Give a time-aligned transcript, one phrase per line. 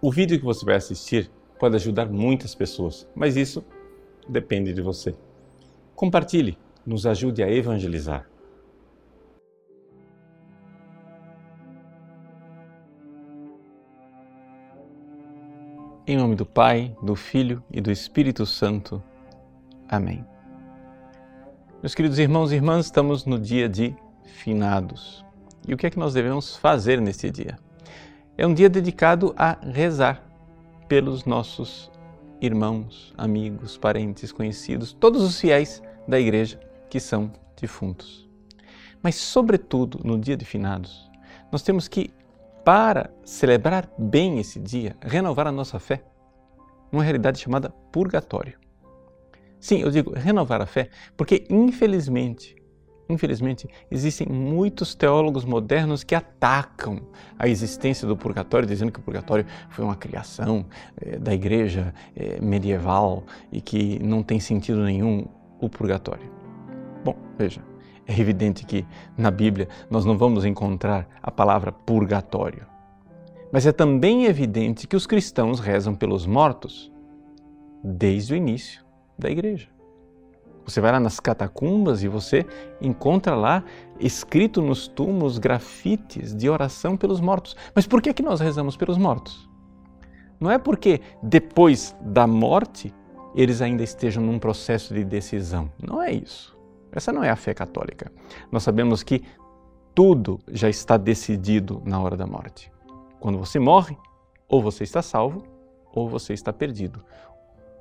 [0.00, 3.64] O vídeo que você vai assistir pode ajudar muitas pessoas, mas isso
[4.28, 5.14] depende de você.
[5.94, 8.28] Compartilhe, nos ajude a evangelizar.
[16.06, 19.02] Em nome do Pai, do Filho e do Espírito Santo.
[19.88, 20.24] Amém.
[21.82, 25.24] Meus queridos irmãos e irmãs, estamos no dia de finados.
[25.66, 27.58] E o que é que nós devemos fazer neste dia?
[28.38, 30.22] É um dia dedicado a rezar
[30.88, 31.90] pelos nossos
[32.38, 38.28] irmãos, amigos, parentes, conhecidos, todos os fiéis da igreja que são defuntos.
[39.02, 41.10] Mas, sobretudo, no dia de finados,
[41.50, 42.12] nós temos que,
[42.64, 46.04] para celebrar bem esse dia, renovar a nossa fé
[46.92, 48.58] numa realidade chamada purgatório.
[49.58, 52.55] Sim, eu digo renovar a fé, porque infelizmente,
[53.08, 57.00] infelizmente, existem muitos teólogos modernos que atacam
[57.38, 60.66] a existência do purgatório, dizendo que o purgatório foi uma criação
[61.00, 65.26] eh, da igreja eh, medieval e que não tem sentido nenhum
[65.60, 66.30] o purgatório.
[67.04, 67.62] Bom, veja,
[68.06, 72.66] é evidente que na Bíblia nós não vamos encontrar a palavra purgatório.
[73.52, 76.92] Mas é também evidente que os cristãos rezam pelos mortos
[77.82, 78.84] desde o início
[79.18, 79.75] da igreja.
[80.66, 82.44] Você vai lá nas catacumbas e você
[82.80, 83.62] encontra lá
[84.00, 87.56] escrito nos túmulos grafites de oração pelos mortos.
[87.74, 89.48] Mas por que, que nós rezamos pelos mortos?
[90.40, 92.92] Não é porque depois da morte
[93.34, 95.70] eles ainda estejam num processo de decisão.
[95.80, 96.58] Não é isso.
[96.90, 98.10] Essa não é a fé católica.
[98.50, 99.22] Nós sabemos que
[99.94, 102.72] tudo já está decidido na hora da morte.
[103.20, 103.96] Quando você morre,
[104.48, 105.44] ou você está salvo,
[105.92, 107.02] ou você está perdido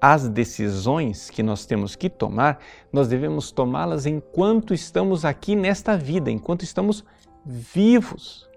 [0.00, 2.58] as decisões que nós temos que tomar,
[2.92, 7.04] nós devemos tomá-las enquanto estamos aqui nesta vida, enquanto estamos
[7.44, 8.48] vivos.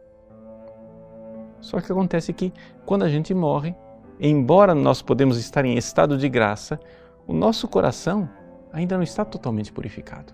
[1.59, 2.53] Só que acontece que
[2.85, 3.75] quando a gente morre,
[4.19, 6.79] embora nós podemos estar em estado de graça,
[7.27, 8.29] o nosso coração
[8.71, 10.33] ainda não está totalmente purificado.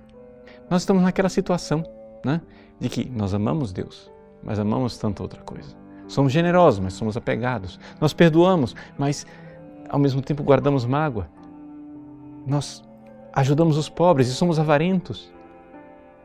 [0.69, 1.83] Nós estamos naquela situação
[2.23, 2.41] né,
[2.79, 4.11] de que nós amamos Deus,
[4.43, 5.75] mas amamos tanta outra coisa.
[6.07, 7.79] Somos generosos, mas somos apegados.
[8.01, 9.27] Nós perdoamos, mas
[9.89, 11.29] ao mesmo tempo guardamos mágoa.
[12.45, 12.83] Nós
[13.33, 15.33] ajudamos os pobres e somos avarentos.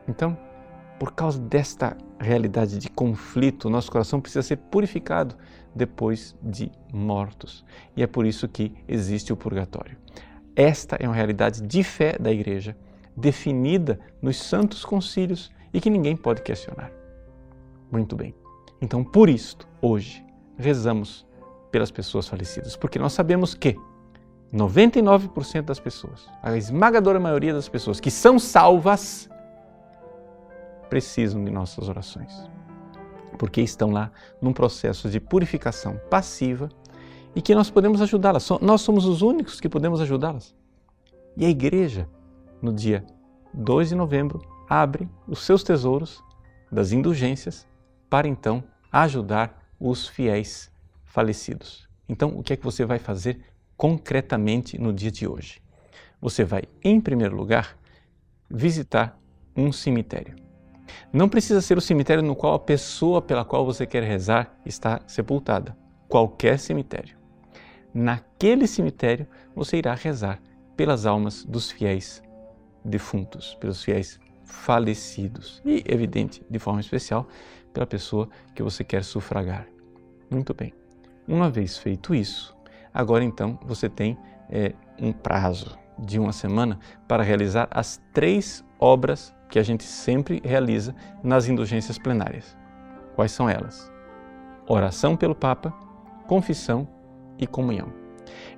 [0.07, 0.37] Então,
[0.99, 5.35] por causa desta realidade de conflito, nosso coração precisa ser purificado
[5.73, 7.65] depois de mortos.
[7.97, 9.97] E é por isso que existe o purgatório.
[10.55, 12.77] Esta é uma realidade de fé da igreja,
[13.15, 16.91] definida nos santos concílios e que ninguém pode questionar.
[17.91, 18.33] Muito bem.
[18.81, 20.25] Então, por isto, hoje,
[20.57, 21.25] rezamos
[21.75, 23.77] pelas pessoas falecidas, porque nós sabemos que
[24.53, 29.29] 99% das pessoas, a esmagadora maioria das pessoas que são salvas,
[30.89, 32.49] precisam de nossas orações,
[33.37, 34.09] porque estão lá
[34.41, 36.69] num processo de purificação passiva
[37.35, 38.49] e que nós podemos ajudá-las.
[38.61, 40.55] Nós somos os únicos que podemos ajudá-las.
[41.35, 42.07] E a igreja,
[42.61, 43.05] no dia
[43.53, 46.23] 2 de novembro, abre os seus tesouros
[46.71, 47.67] das indulgências
[48.09, 50.73] para então ajudar os fiéis
[51.15, 51.87] falecidos.
[52.09, 53.39] Então, o que é que você vai fazer
[53.77, 55.61] concretamente no dia de hoje?
[56.19, 57.77] Você vai, em primeiro lugar,
[58.51, 59.17] visitar
[59.55, 60.35] um cemitério.
[61.13, 64.99] Não precisa ser o cemitério no qual a pessoa pela qual você quer rezar está
[65.07, 65.75] sepultada.
[66.09, 67.17] Qualquer cemitério.
[67.93, 70.41] Naquele cemitério, você irá rezar
[70.75, 72.21] pelas almas dos fiéis
[72.83, 77.25] defuntos, pelos fiéis falecidos e, evidente, de forma especial,
[77.73, 79.65] pela pessoa que você quer sufragar.
[80.29, 80.73] Muito bem.
[81.27, 82.55] Uma vez feito isso,
[82.93, 84.17] agora então você tem
[84.49, 90.41] é, um prazo de uma semana para realizar as três obras que a gente sempre
[90.43, 90.93] realiza
[91.23, 92.57] nas indulgências plenárias.
[93.15, 93.91] Quais são elas?
[94.67, 95.71] Oração pelo Papa,
[96.27, 96.87] confissão
[97.37, 97.91] e comunhão.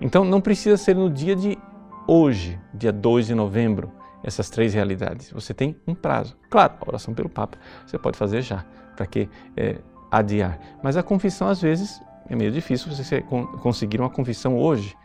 [0.02, 1.58] Então não precisa ser no dia de
[2.08, 3.92] hoje, dia 2 de novembro,
[4.24, 5.32] essas três realidades.
[5.32, 6.38] Você tem um prazo.
[6.50, 9.80] Claro, a oração pelo Papa você pode fazer já, para que é,
[10.12, 10.60] adiar.
[10.82, 13.22] Mas a confissão, às vezes, é meio difícil você
[13.62, 14.96] conseguir uma confissão hoje.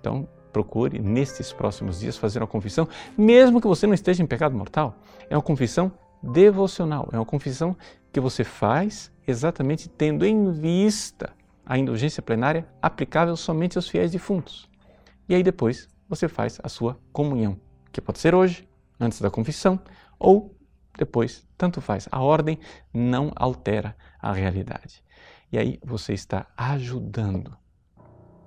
[0.00, 4.56] Então, procure nestes próximos dias fazer uma confissão, mesmo que você não esteja em pecado
[4.56, 4.96] mortal.
[5.28, 5.92] É uma confissão
[6.22, 7.76] devocional, é uma confissão
[8.12, 11.30] que você faz exatamente tendo em vista
[11.64, 14.68] a indulgência plenária aplicável somente aos fiéis defuntos.
[15.28, 17.60] E aí depois você faz a sua comunhão,
[17.92, 18.66] que pode ser hoje,
[18.98, 19.78] antes da confissão,
[20.18, 20.56] ou
[20.96, 22.08] depois, tanto faz.
[22.10, 22.58] A ordem
[22.92, 25.02] não altera a realidade.
[25.50, 27.56] E aí você está ajudando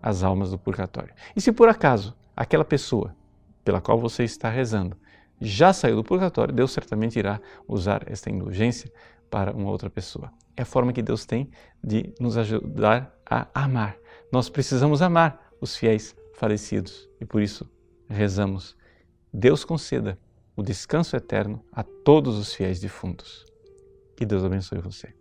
[0.02, 1.14] as almas do purgatório.
[1.36, 3.16] E se por acaso aquela pessoa
[3.64, 4.98] pela qual você está rezando
[5.40, 8.92] já saiu do purgatório, Deus certamente irá usar esta indulgência
[9.30, 10.32] para uma outra pessoa.
[10.56, 11.50] É a forma que Deus tem
[11.84, 13.98] de nos ajudar a amar,
[14.32, 17.70] nós precisamos amar os fiéis falecidos e por isso
[18.10, 18.76] rezamos.
[19.34, 20.18] Deus conceda
[20.56, 23.46] o descanso eterno a todos os fiéis defuntos.
[24.16, 25.21] Que Deus abençoe você.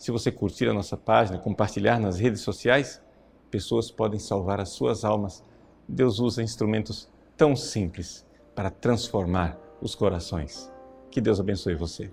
[0.00, 3.02] Se você curtir a nossa página, compartilhar nas redes sociais,
[3.50, 5.44] pessoas podem salvar as suas almas.
[5.86, 7.06] Deus usa instrumentos
[7.36, 10.72] tão simples para transformar os corações.
[11.10, 12.10] Que Deus abençoe você.